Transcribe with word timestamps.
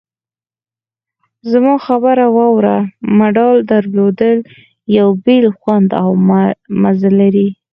زما 1.51 1.75
خبره 1.85 2.25
واوره! 2.35 2.77
مډال 3.17 3.57
درلودل 3.71 4.37
یو 4.97 5.09
بېل 5.25 5.45
خوند 5.59 5.89
او 6.01 6.09
مزه 6.81 7.09
لري. 7.19 7.47